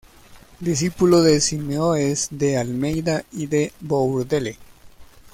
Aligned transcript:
Discípulo 0.59 1.21
de 1.21 1.39
Simões 1.39 2.27
de 2.31 2.55
Almeida 2.57 3.23
y 3.31 3.45
de 3.45 3.71
Bourdelle. 3.81 4.57